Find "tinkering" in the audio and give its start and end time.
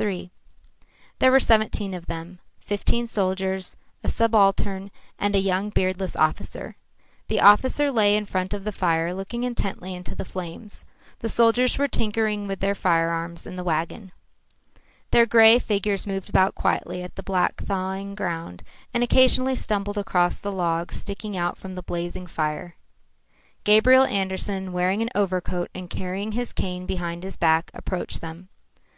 11.86-12.46